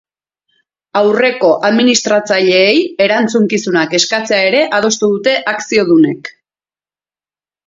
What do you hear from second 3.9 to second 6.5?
eskatzea ere adostu dute akziodunek.